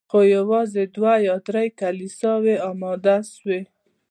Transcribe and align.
خو 0.09 0.19
یوازي 0.35 0.83
دوه 0.95 1.13
یا 1.27 1.35
درې 1.47 1.65
کلیساوي 1.79 2.55
اماده 2.69 3.17
سوې 3.33 3.59